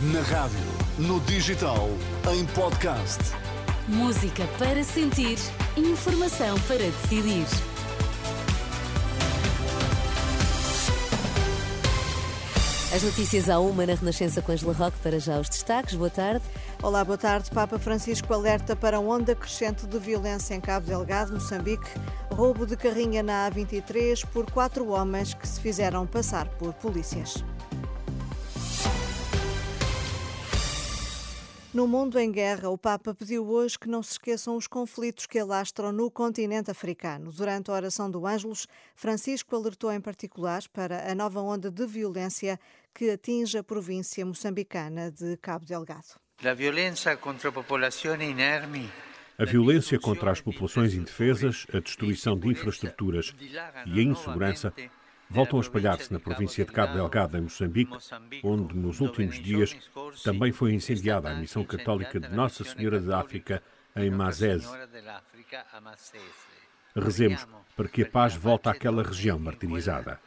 Na 0.00 0.20
rádio, 0.22 0.60
no 0.96 1.18
digital, 1.22 1.88
em 2.32 2.46
podcast. 2.54 3.18
Música 3.88 4.46
para 4.56 4.84
sentir, 4.84 5.36
informação 5.76 6.56
para 6.68 6.78
decidir. 6.78 7.44
As 12.94 13.02
notícias 13.02 13.50
à 13.50 13.58
uma 13.58 13.84
na 13.84 13.94
Renascença 13.94 14.40
com 14.40 14.52
Angela 14.52 14.72
Roque 14.72 14.98
para 15.02 15.18
já 15.18 15.40
os 15.40 15.48
destaques. 15.48 15.96
Boa 15.96 16.10
tarde. 16.10 16.44
Olá, 16.80 17.04
boa 17.04 17.18
tarde. 17.18 17.50
Papa 17.50 17.76
Francisco 17.76 18.32
alerta 18.32 18.76
para 18.76 19.00
onda 19.00 19.34
crescente 19.34 19.84
de 19.84 19.98
violência 19.98 20.54
em 20.54 20.60
Cabo 20.60 20.86
Delgado, 20.86 21.32
Moçambique. 21.32 21.90
Roubo 22.30 22.64
de 22.64 22.76
carrinha 22.76 23.20
na 23.20 23.50
A23 23.50 24.24
por 24.26 24.48
quatro 24.48 24.90
homens 24.90 25.34
que 25.34 25.48
se 25.48 25.60
fizeram 25.60 26.06
passar 26.06 26.46
por 26.50 26.72
polícias. 26.74 27.42
No 31.74 31.86
mundo 31.86 32.18
em 32.18 32.32
guerra, 32.32 32.70
o 32.70 32.78
Papa 32.78 33.14
pediu 33.14 33.46
hoje 33.46 33.78
que 33.78 33.90
não 33.90 34.02
se 34.02 34.12
esqueçam 34.12 34.56
os 34.56 34.66
conflitos 34.66 35.26
que 35.26 35.38
alastram 35.38 35.92
no 35.92 36.10
continente 36.10 36.70
africano. 36.70 37.30
Durante 37.30 37.70
a 37.70 37.74
oração 37.74 38.10
do 38.10 38.26
Ângelos, 38.26 38.66
Francisco 38.96 39.54
alertou 39.54 39.92
em 39.92 40.00
particular 40.00 40.62
para 40.72 41.10
a 41.10 41.14
nova 41.14 41.42
onda 41.42 41.70
de 41.70 41.86
violência 41.86 42.58
que 42.94 43.10
atinge 43.10 43.58
a 43.58 43.62
província 43.62 44.24
moçambicana 44.24 45.10
de 45.10 45.36
Cabo 45.36 45.66
Delgado. 45.66 46.18
A 46.42 46.54
violência 46.54 47.14
contra 47.18 47.50
a 47.50 47.52
população 47.52 48.14
inerme 48.14 48.90
a 49.38 49.44
violência 49.44 50.00
contra 50.00 50.32
as 50.32 50.40
populações 50.40 50.94
indefesas, 50.94 51.64
a 51.72 51.78
destruição 51.78 52.36
de 52.36 52.48
infraestruturas 52.48 53.32
e 53.86 54.00
a 54.00 54.02
insegurança 54.02 54.72
voltam 55.30 55.58
a 55.58 55.62
espalhar-se 55.62 56.12
na 56.12 56.18
província 56.18 56.64
de 56.64 56.72
Cabo 56.72 56.94
Delgado, 56.94 57.36
em 57.36 57.42
Moçambique, 57.42 57.96
onde 58.42 58.74
nos 58.74 59.00
últimos 59.00 59.36
dias 59.36 59.76
também 60.24 60.52
foi 60.52 60.72
incendiada 60.72 61.30
a 61.30 61.34
missão 61.34 61.64
católica 61.64 62.18
de 62.18 62.28
Nossa 62.28 62.64
Senhora 62.64 63.00
de 63.00 63.12
África 63.12 63.62
em 63.94 64.10
Mazese. 64.10 64.68
Rezemos 66.94 67.46
para 67.76 67.88
que 67.88 68.02
a 68.02 68.10
paz 68.10 68.34
volte 68.34 68.68
àquela 68.68 69.02
região 69.02 69.38
martirizada. 69.38 70.20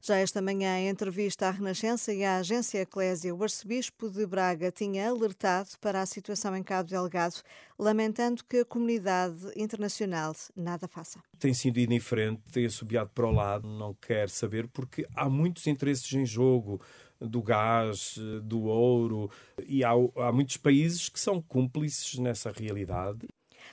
Já 0.00 0.16
esta 0.16 0.42
manhã, 0.42 0.78
em 0.78 0.88
entrevista 0.88 1.48
à 1.48 1.50
Renascença 1.50 2.12
e 2.12 2.24
à 2.24 2.38
agência 2.38 2.80
Eclésia, 2.80 3.34
o 3.34 3.42
arcebispo 3.42 4.08
de 4.08 4.26
Braga 4.26 4.70
tinha 4.70 5.08
alertado 5.08 5.70
para 5.80 6.00
a 6.00 6.06
situação 6.06 6.54
em 6.56 6.62
Cabo 6.62 6.88
Delgado, 6.88 7.36
lamentando 7.78 8.44
que 8.44 8.58
a 8.58 8.64
comunidade 8.64 9.50
internacional 9.56 10.34
nada 10.54 10.86
faça. 10.86 11.20
Tem 11.38 11.52
sido 11.54 11.78
indiferente, 11.78 12.42
tem 12.52 12.66
assobiado 12.66 13.10
para 13.14 13.26
o 13.26 13.32
lado, 13.32 13.66
não 13.68 13.94
quer 13.94 14.28
saber, 14.28 14.68
porque 14.68 15.06
há 15.14 15.28
muitos 15.28 15.66
interesses 15.66 16.12
em 16.12 16.24
jogo 16.24 16.80
do 17.20 17.42
gás, 17.42 18.18
do 18.42 18.64
ouro, 18.64 19.30
e 19.66 19.82
há, 19.82 19.90
há 19.90 20.32
muitos 20.32 20.56
países 20.56 21.08
que 21.08 21.18
são 21.18 21.40
cúmplices 21.40 22.18
nessa 22.18 22.50
realidade. 22.50 23.26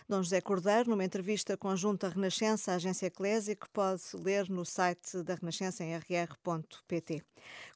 Dom 0.08 0.24
José 0.24 0.42
Cordeiro, 0.42 0.90
numa 0.90 1.04
entrevista 1.04 1.58
conjunta 1.58 2.10
Renascença, 2.10 2.72
à 2.72 2.76
agência 2.76 3.08
Eclésia, 3.08 3.56
que 3.56 3.70
pode 3.70 4.02
ler 4.16 4.50
no 4.50 4.66
site 4.66 5.24
da 5.24 5.36
Renascença 5.36 5.84
em 5.84 5.96
rr.pt. 5.96 7.24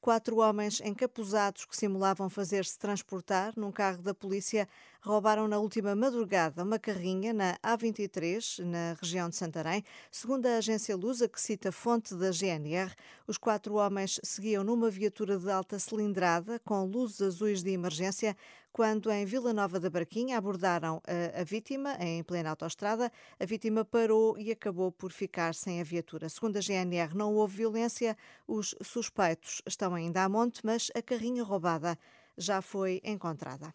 Quatro 0.02 0.38
homens 0.38 0.82
encapuzados 0.82 1.66
que 1.66 1.76
simulavam 1.76 2.30
fazer-se 2.30 2.78
transportar 2.80 3.54
num 3.58 3.72
carro 3.72 4.02
da 4.02 4.14
polícia 4.14 4.68
roubaram 5.02 5.48
na 5.48 5.60
última 5.60 5.96
madrugada 5.96 6.64
uma 6.64 6.80
carrinha 6.80 7.34
na 7.34 7.58
A23, 7.58 8.64
na 8.64 8.96
região 9.02 9.30
de 9.30 9.36
Santarém. 9.36 9.84
Segundo 10.12 10.46
a 10.46 10.58
agência 10.58 10.96
Lusa, 10.96 11.28
que 11.28 11.40
cita 11.40 11.72
fonte 11.72 12.16
da 12.16 12.32
GNR, 12.32 12.94
os 13.28 13.38
quatro 13.38 13.76
homens 13.76 14.20
seguiam 14.24 14.64
numa 14.64 14.90
viatura 14.90 15.38
de 15.38 15.50
alta 15.52 15.80
cilindrada 15.80 16.60
com 16.60 16.86
luzes 16.86 17.22
azuis 17.22 17.64
de 17.64 17.72
emergência 17.72 18.36
quando 18.78 19.10
em 19.10 19.26
Vila 19.26 19.54
Nova 19.54 19.80
da 19.80 19.90
Barquinha 19.90 20.38
abordaram 20.38 21.02
a, 21.08 21.42
a, 21.42 21.44
vítima 21.44 21.96
em 22.00 22.22
plena 22.22 22.52
autoestrada. 22.52 23.12
A 23.40 23.44
vítima 23.44 23.84
parou 23.84 24.38
e 24.38 24.52
acabou 24.52 24.92
por 24.92 25.12
ficar 25.12 25.56
sem 25.56 25.82
a 25.82 25.84
viatura. 25.84 26.30
Segundo 26.30 26.58
a 26.58 26.62
GNR, 26.62 27.16
não 27.16 27.34
houve 27.34 27.58
violência, 27.58 28.16
os 28.48 28.76
suspeitos 28.84 29.64
estão 29.66 29.96
ainda 29.96 30.24
a 30.24 30.30
monte, 30.30 30.64
mas 30.64 30.92
a 30.94 31.02
carrinha 31.02 31.44
roubada 31.44 31.98
já 32.38 32.62
foi 32.62 33.02
encontrada. 33.04 33.74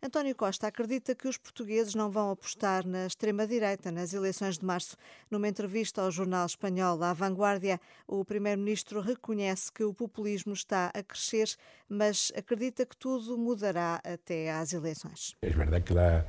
António 0.00 0.32
Costa 0.36 0.68
acredita 0.68 1.12
que 1.12 1.26
os 1.26 1.36
portugueses 1.36 1.92
não 1.92 2.08
vão 2.08 2.30
apostar 2.30 2.86
na 2.86 3.06
extrema-direita 3.06 3.90
nas 3.90 4.14
eleições 4.14 4.56
de 4.56 4.64
março. 4.64 4.96
Numa 5.28 5.48
entrevista 5.48 6.00
ao 6.00 6.10
jornal 6.12 6.46
espanhol 6.46 7.02
A 7.02 7.12
Vanguardia, 7.12 7.80
o 8.06 8.24
primeiro-ministro 8.24 9.00
reconhece 9.00 9.72
que 9.72 9.82
o 9.82 9.92
populismo 9.92 10.52
está 10.52 10.92
a 10.94 11.02
crescer, 11.02 11.48
mas 11.88 12.32
acredita 12.36 12.86
que 12.86 12.96
tudo 12.96 13.36
mudará 13.36 14.00
até 14.04 14.52
às 14.52 14.72
eleições. 14.72 15.34
É 15.42 15.50
verdade 15.50 15.84
que, 15.84 15.94
la, 15.94 16.24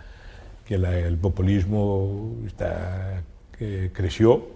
que 0.66 1.18
populismo 1.22 2.41
está, 2.47 3.24
que 3.56 3.90
cresceu, 3.90 4.52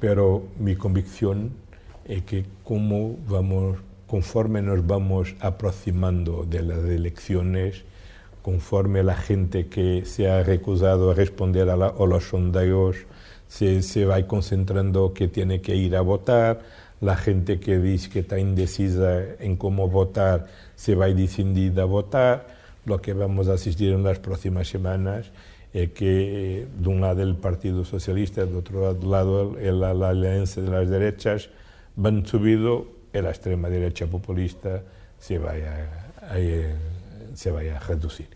pero 0.00 0.48
mi 0.58 0.74
convicción 0.74 1.52
es 2.04 2.24
que 2.24 2.44
como 2.64 3.16
vamos, 3.28 3.78
conforme 4.08 4.60
nos 4.60 4.84
vamos 4.84 5.36
aproximando 5.38 6.44
de 6.44 6.62
las 6.62 6.84
elecciones, 6.84 7.84
conforme 8.44 9.02
la 9.02 9.16
gente 9.16 9.68
que 9.68 10.04
se 10.04 10.28
ha 10.28 10.42
recusado 10.42 11.12
a 11.12 11.14
responder 11.14 11.70
a, 11.70 11.76
los 11.76 12.24
sondeos 12.24 12.96
se, 13.48 14.04
va 14.04 14.22
concentrando 14.26 15.14
que 15.14 15.28
tiene 15.28 15.62
que 15.62 15.74
ir 15.74 15.96
a 15.96 16.02
votar, 16.02 16.60
la 17.00 17.16
gente 17.16 17.58
que 17.58 17.78
dice 17.78 18.10
que 18.10 18.18
está 18.18 18.38
indecisa 18.38 19.22
en 19.40 19.56
cómo 19.56 19.88
votar 19.88 20.46
se 20.74 20.94
va 20.94 21.06
decidir 21.06 21.80
a 21.80 21.86
votar. 21.86 22.46
Lo 22.84 23.00
que 23.00 23.14
vamos 23.14 23.48
a 23.48 23.54
asistir 23.54 23.92
en 23.94 24.02
las 24.02 24.18
próximas 24.18 24.68
semanas 24.68 25.30
es 25.72 25.92
que 25.92 26.66
de 26.78 26.88
un 26.90 27.00
lado 27.00 27.22
el 27.22 27.36
Partido 27.36 27.82
Socialista, 27.82 28.44
de 28.44 28.56
otro 28.58 28.92
lado 29.08 29.56
la, 29.58 30.08
alianza 30.10 30.60
de 30.60 30.70
las 30.70 30.90
derechas 30.90 31.48
van 31.96 32.26
subido 32.26 32.88
y 33.14 33.22
la 33.22 33.30
extrema 33.30 33.70
derecha 33.70 34.06
populista 34.06 34.82
se 35.18 35.38
vaya 35.38 35.88
a, 36.20 36.34
a, 36.34 36.38
se 37.34 37.50
vaya 37.50 37.76
a 37.76 37.78
reducir. 37.78 38.28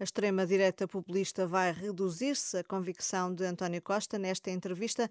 A 0.00 0.04
extrema-direita 0.04 0.88
populista 0.88 1.46
vai 1.46 1.72
reduzir-se, 1.72 2.56
a 2.56 2.64
convicção 2.64 3.34
de 3.34 3.44
António 3.44 3.82
Costa 3.82 4.18
nesta 4.18 4.50
entrevista, 4.50 5.10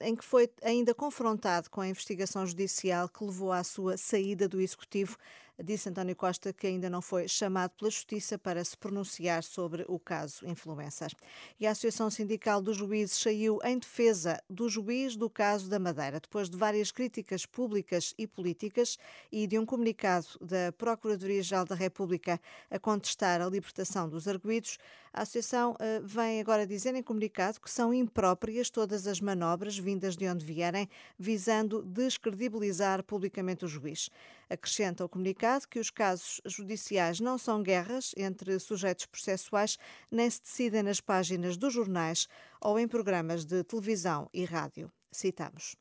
em 0.00 0.16
que 0.16 0.24
foi 0.24 0.50
ainda 0.64 0.92
confrontado 0.92 1.70
com 1.70 1.80
a 1.80 1.86
investigação 1.86 2.44
judicial 2.44 3.08
que 3.08 3.24
levou 3.24 3.52
à 3.52 3.62
sua 3.62 3.96
saída 3.96 4.48
do 4.48 4.60
Executivo 4.60 5.16
disse 5.62 5.88
António 5.88 6.14
Costa 6.14 6.52
que 6.52 6.66
ainda 6.66 6.90
não 6.90 7.00
foi 7.00 7.28
chamado 7.28 7.70
pela 7.70 7.90
Justiça 7.90 8.38
para 8.38 8.62
se 8.64 8.76
pronunciar 8.76 9.42
sobre 9.42 9.84
o 9.88 9.98
caso 9.98 10.46
Influencer. 10.46 11.12
E 11.58 11.66
a 11.66 11.70
Associação 11.70 12.10
Sindical 12.10 12.60
dos 12.60 12.76
Juízes 12.76 13.16
saiu 13.16 13.58
em 13.64 13.78
defesa 13.78 14.42
do 14.48 14.68
juiz 14.68 15.16
do 15.16 15.30
caso 15.30 15.68
da 15.68 15.78
Madeira, 15.78 16.20
depois 16.20 16.50
de 16.50 16.56
várias 16.56 16.90
críticas 16.90 17.46
públicas 17.46 18.14
e 18.18 18.26
políticas 18.26 18.98
e 19.32 19.46
de 19.46 19.58
um 19.58 19.64
comunicado 19.64 20.26
da 20.40 20.72
Procuradoria-Geral 20.76 21.64
da 21.64 21.74
República 21.74 22.40
a 22.70 22.78
contestar 22.78 23.40
a 23.40 23.46
libertação 23.46 24.08
dos 24.08 24.28
arguídos. 24.28 24.78
A 25.12 25.22
Associação 25.22 25.72
uh, 25.72 26.06
vem 26.06 26.40
agora 26.40 26.66
dizer 26.66 26.94
em 26.94 27.02
comunicado 27.02 27.58
que 27.58 27.70
são 27.70 27.94
impróprias 27.94 28.68
todas 28.68 29.06
as 29.06 29.18
manobras 29.18 29.78
vindas 29.78 30.14
de 30.14 30.28
onde 30.28 30.44
vierem, 30.44 30.86
visando 31.18 31.82
descredibilizar 31.82 33.02
publicamente 33.02 33.64
o 33.64 33.68
juiz. 33.68 34.10
Acrescenta 34.48 35.04
o 35.04 35.08
comunicado 35.08 35.66
que 35.68 35.78
os 35.78 35.90
casos 35.90 36.40
judiciais 36.46 37.18
não 37.20 37.36
são 37.36 37.62
guerras 37.62 38.12
entre 38.16 38.58
sujeitos 38.58 39.06
processuais, 39.06 39.76
nem 40.10 40.30
se 40.30 40.40
decidem 40.40 40.82
nas 40.82 41.00
páginas 41.00 41.56
dos 41.56 41.74
jornais 41.74 42.28
ou 42.60 42.78
em 42.78 42.86
programas 42.86 43.44
de 43.44 43.64
televisão 43.64 44.28
e 44.32 44.44
rádio. 44.44 44.90
Citamos. 45.10 45.76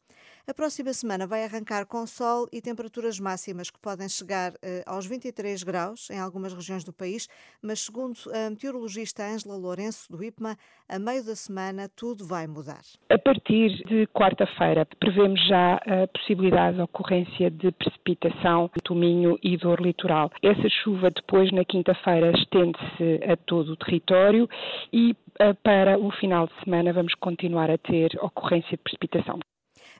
A 0.47 0.53
próxima 0.53 0.93
semana 0.93 1.25
vai 1.25 1.43
arrancar 1.43 1.85
com 1.85 2.05
sol 2.05 2.47
e 2.51 2.61
temperaturas 2.61 3.19
máximas 3.19 3.72
que 3.72 3.79
podem 3.79 4.07
chegar 4.07 4.53
eh, 4.61 4.83
aos 4.85 5.05
23 5.07 5.63
graus 5.63 6.09
em 6.11 6.19
algumas 6.19 6.53
regiões 6.53 6.83
do 6.83 6.93
país, 6.93 7.27
mas 7.61 7.79
segundo 7.79 8.17
a 8.31 8.49
meteorologista 8.49 9.23
Ângela 9.23 9.55
Lourenço 9.55 10.11
do 10.11 10.23
IPMA, 10.23 10.55
a 10.87 10.99
meio 10.99 11.25
da 11.25 11.35
semana 11.35 11.89
tudo 11.95 12.25
vai 12.25 12.45
mudar. 12.45 12.81
A 13.09 13.17
partir 13.17 13.83
de 13.85 14.05
quarta-feira 14.07 14.87
prevemos 14.99 15.43
já 15.47 15.75
a 15.77 16.07
possibilidade 16.13 16.78
de 16.78 16.83
ocorrência 16.83 17.49
de 17.49 17.71
precipitação 17.71 18.69
do 18.83 18.95
Minho 18.95 19.39
e 19.41 19.57
do 19.57 19.75
litoral. 19.75 20.31
Essa 20.43 20.69
chuva 20.83 21.09
depois 21.09 21.51
na 21.51 21.66
quinta-feira 21.66 22.31
estende-se 22.37 23.19
a 23.31 23.35
todo 23.35 23.73
o 23.73 23.78
território 23.78 24.47
e 24.93 25.16
eh, 25.39 25.53
para 25.53 25.97
o 25.97 26.11
final 26.11 26.47
de 26.47 26.53
semana 26.63 26.93
vamos 26.93 27.13
continuar 27.16 27.69
a 27.71 27.78
ter 27.78 28.11
ocorrência 28.21 28.71
de 28.71 28.83
precipitação. 28.83 29.39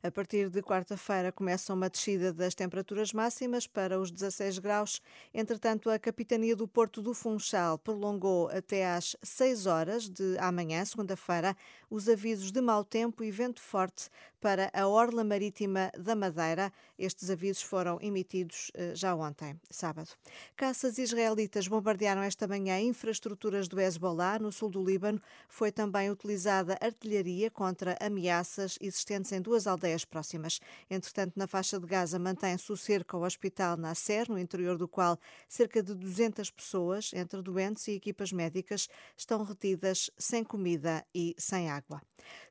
A 0.06 0.12
partir 0.12 0.52
de 0.52 0.62
quarta-feira 0.62 1.31
começa 1.31 1.74
uma 1.74 1.90
descida 1.90 2.31
das 2.31 2.54
temperaturas 2.54 3.12
máximas 3.12 3.66
para 3.66 4.00
os 4.00 4.12
16 4.12 4.60
graus. 4.60 5.02
Entretanto, 5.34 5.90
a 5.90 5.98
Capitania 5.98 6.56
do 6.56 6.68
Porto 6.68 7.02
do 7.02 7.12
Funchal 7.12 7.80
prolongou 7.80 8.48
até 8.50 8.86
às 8.86 9.16
6 9.24 9.66
horas 9.66 10.07
de 10.07 10.38
amanhã, 10.38 10.86
segunda-feira, 10.86 11.57
os 11.90 12.07
avisos 12.07 12.52
de 12.52 12.62
mau 12.62 12.84
tempo 12.84 13.24
e 13.24 13.31
vento 13.31 13.60
forte 13.60 14.12
para 14.45 14.69
a 14.75 14.88
Orla 14.88 15.24
Marítima 15.24 15.92
da 15.97 16.15
Madeira. 16.15 16.71
Estes 17.00 17.31
avisos 17.31 17.63
foram 17.63 17.97
emitidos 18.00 18.69
eh, 18.75 18.94
já 18.94 19.15
ontem, 19.15 19.59
sábado. 19.71 20.09
Caças 20.56 21.00
israelitas 21.00 21.68
bombardearam 21.68 22.21
esta 22.21 22.47
manhã 22.47 22.80
infraestruturas 22.80 23.68
do 23.68 23.81
Hezbollah 23.81 24.38
no 24.38 24.51
sul 24.51 24.69
do 24.69 24.86
Líbano. 24.86 25.19
Foi 25.50 25.71
também 25.71 26.12
utilizada 26.12 26.77
artilharia 26.80 27.50
contra 27.50 27.97
ameaças 28.00 28.77
existentes 28.80 29.31
em 29.31 29.42
duas 29.42 29.65
aldeias 29.65 30.06
próximas. 30.06 30.59
Entretanto, 30.92 31.33
na 31.36 31.47
faixa 31.47 31.80
de 31.80 31.88
Gaza 31.88 32.19
mantém-se 32.19 32.71
o 32.71 32.77
cerco 32.77 33.18
ao 33.18 33.24
hospital 33.24 33.75
Nasser, 33.75 34.30
no 34.30 34.38
interior 34.38 34.77
do 34.77 34.88
qual 34.88 35.18
cerca 35.50 35.81
de 35.81 35.95
200 35.95 36.51
pessoas, 36.51 37.09
entre 37.15 37.42
doentes 37.42 37.88
e 37.88 37.94
equipas 37.94 38.31
médicas, 38.31 38.88
estão 39.18 39.44
retidas 39.44 40.12
sem 40.19 40.44
comida 40.44 41.03
e 41.15 41.33
sem 41.36 41.68
água. 41.71 42.00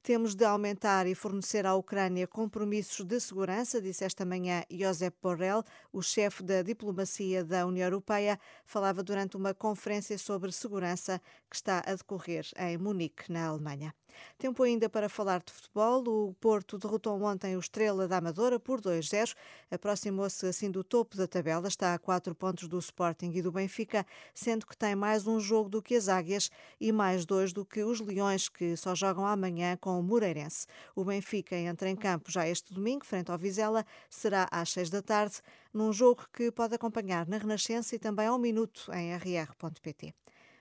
Temos 0.03 0.35
de 0.35 0.45
aumentar 0.45 1.07
e 1.07 1.15
fornecer 1.15 1.67
à 1.67 1.75
Ucrânia 1.75 2.27
compromissos 2.27 3.05
de 3.05 3.19
segurança, 3.21 3.81
disse 3.81 4.05
esta 4.05 4.25
manhã 4.25 4.63
Josep 4.71 5.17
Borrell, 5.23 5.65
o 5.93 6.03
chefe 6.03 6.43
da 6.43 6.63
diplomacia 6.63 7.45
da 7.45 7.67
União 7.67 7.87
Europeia, 7.87 8.39
falava 8.65 9.03
durante 9.03 9.37
uma 9.37 9.55
conferência 9.55 10.19
sobre 10.19 10.53
segurança 10.53 11.21
que 11.49 11.57
está 11.57 11.83
a 11.87 11.95
decorrer 11.95 12.47
em 12.59 12.77
Munique, 12.77 13.31
na 13.33 13.47
Alemanha. 13.47 13.95
Tempo 14.39 14.63
ainda 14.63 14.89
para 14.89 15.09
falar 15.09 15.43
de 15.45 15.53
futebol. 15.53 16.05
O 16.07 16.35
Porto 16.35 16.79
derrotou 16.79 17.21
ontem 17.23 17.57
o 17.57 17.61
Estrela 17.61 18.07
da 18.07 18.19
Amadora 18.19 18.61
por 18.61 18.81
2-0. 18.81 19.35
Aproximou-se 19.71 20.47
assim 20.47 20.71
do 20.71 20.85
topo 20.85 21.17
da 21.17 21.27
tabela. 21.27 21.69
Está 21.69 21.95
a 21.95 21.99
4 21.99 22.35
pontos 22.35 22.69
do 22.69 22.79
Sporting 22.79 23.33
e 23.35 23.43
do 23.43 23.51
Benfica, 23.51 24.07
sendo 24.35 24.67
que 24.67 24.77
tem 24.77 24.95
mais 24.95 25.27
um 25.27 25.41
jogo 25.41 25.69
do 25.69 25.83
que 25.83 25.97
as 25.97 26.09
Águias 26.09 26.51
e 26.81 26.93
mais 26.93 27.25
dois 27.25 27.53
do 27.53 27.65
que 27.65 27.83
os 27.83 28.01
Leões, 28.01 28.49
que 28.49 28.77
só 28.77 28.95
jogam 28.95 29.27
amanhã 29.27 29.64
com 29.81 29.99
o 29.99 30.03
Moreirense. 30.03 30.67
O 30.95 31.05
Benfica 31.05 31.57
entra 31.57 31.89
em 31.89 31.97
campo 31.97 32.31
já 32.31 32.49
este 32.49 32.73
domingo, 32.73 33.05
frente 33.05 33.31
ao 33.31 33.39
Vizela. 33.39 33.85
Será 34.09 34.47
às 34.51 34.71
6 34.73 34.91
da 34.91 35.03
tarde, 35.03 35.37
num 35.73 35.93
jogo 35.93 36.27
que 36.33 36.51
pode 36.53 36.75
acompanhar 36.75 37.27
na 37.27 37.39
Renascença 37.39 37.95
e 37.97 37.99
também 37.99 38.27
ao 38.27 38.39
minuto 38.39 38.91
em 38.93 39.15
rr.pt. 39.15 40.15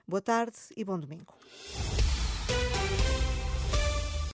Boa 0.06 0.20
tarde 0.20 0.58
e 0.76 0.84
bom 0.84 0.98
domingo. 0.98 1.34